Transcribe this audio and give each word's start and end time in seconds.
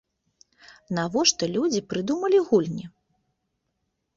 Навошта 0.99 1.49
людзі 1.57 1.81
прыдумалі 1.91 2.37
гульні? 2.49 2.85